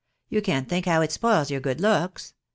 [0.29, 2.33] You can't think how it spoils your good looks.